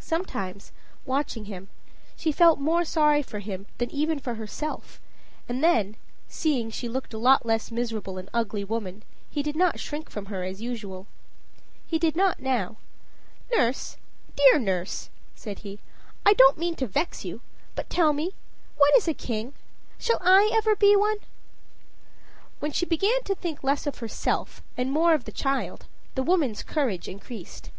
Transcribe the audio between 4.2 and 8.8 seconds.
herself; and then, seeing she looked a less miserable and ugly